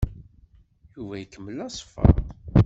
[0.93, 2.13] Yuba ikemmel aṣeffer.